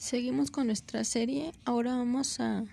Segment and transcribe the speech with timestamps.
[0.00, 1.52] Seguimos con nuestra serie.
[1.66, 2.64] Ahora vamos a,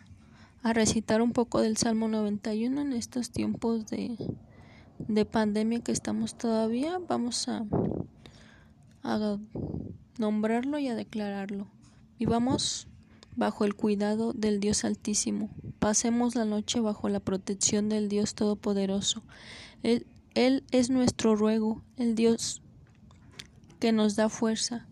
[0.64, 4.16] recitar un poco del Salmo 91 en estos tiempos de,
[5.26, 7.00] pandemia que estamos todavía.
[7.06, 7.66] Vamos a,
[9.04, 9.38] a
[10.18, 11.68] nombrarlo y a declararlo.
[12.18, 12.88] Vivamos
[13.36, 15.50] bajo el cuidado del Dios Altísimo.
[15.80, 19.22] Pasemos la noche bajo la protección del Dios Todopoderoso.
[19.84, 22.62] Él es nuestro ruego, el Dios
[23.82, 24.87] que nos da fuerza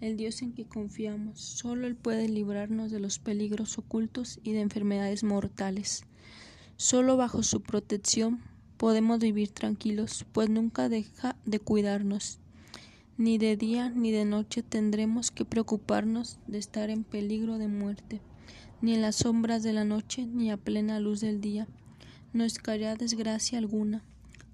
[0.00, 1.40] el Dios en que confiamos.
[1.40, 6.04] Solo Él puede librarnos de los peligros ocultos y de enfermedades mortales.
[6.76, 8.40] Solo bajo su protección
[8.76, 12.38] podemos vivir tranquilos, pues nunca deja de cuidarnos.
[13.16, 18.20] Ni de día ni de noche tendremos que preocuparnos de estar en peligro de muerte,
[18.80, 21.66] ni en las sombras de la noche ni a plena luz del día.
[22.32, 24.04] No caerá desgracia alguna.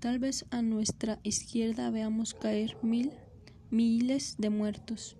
[0.01, 3.13] Tal vez a nuestra izquierda veamos caer mil
[3.71, 5.17] miles de muertos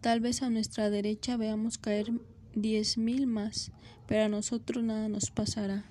[0.00, 2.10] Tal vez a nuestra derecha veamos caer
[2.54, 3.70] diez mil más,
[4.06, 5.84] pero a nosotros nada nos pasará.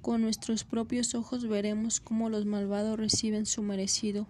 [0.00, 4.26] Con nuestros propios ojos veremos cómo los malvados reciben su merecido.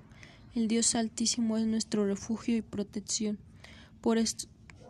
[0.57, 3.39] El Dios Altísimo es nuestro refugio y protección.
[4.01, 4.19] Por,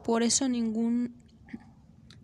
[0.02, 1.12] por eso ningún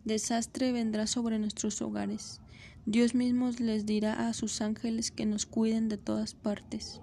[0.05, 2.41] desastre vendrá sobre nuestros hogares.
[2.87, 7.01] Dios mismo les dirá a sus ángeles que nos cuiden de todas partes.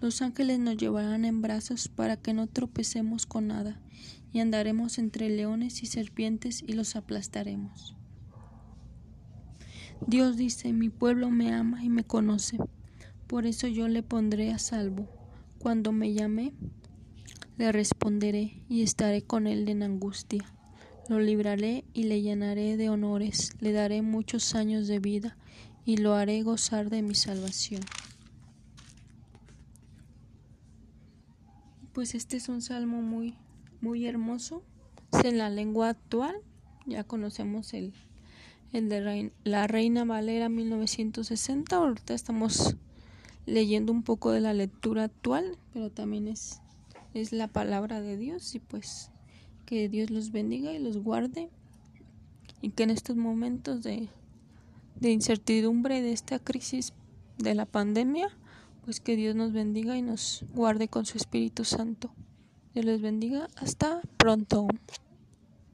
[0.00, 3.80] Los ángeles nos llevarán en brazos para que no tropecemos con nada,
[4.32, 7.96] y andaremos entre leones y serpientes y los aplastaremos.
[10.06, 12.58] Dios dice, mi pueblo me ama y me conoce,
[13.26, 15.08] por eso yo le pondré a salvo.
[15.58, 16.52] Cuando me llame,
[17.56, 20.44] le responderé y estaré con él en angustia.
[21.08, 25.36] Lo libraré y le llenaré de honores, le daré muchos años de vida
[25.84, 27.80] y lo haré gozar de mi salvación.
[31.96, 33.32] Pues este es un salmo muy
[33.80, 34.62] muy hermoso.
[35.14, 36.36] Es en la lengua actual.
[36.84, 37.94] Ya conocemos el,
[38.74, 41.74] el de la Reina Valera 1960.
[41.74, 42.76] Ahorita estamos
[43.46, 46.60] leyendo un poco de la lectura actual, pero también es,
[47.14, 49.10] es la palabra de Dios y pues
[49.64, 51.48] que Dios los bendiga y los guarde
[52.60, 54.10] y que en estos momentos de,
[55.00, 56.92] de incertidumbre de esta crisis
[57.38, 58.28] de la pandemia
[58.86, 62.14] pues que Dios nos bendiga y nos guarde con su Espíritu Santo.
[62.72, 63.48] Dios les bendiga.
[63.56, 64.68] Hasta pronto.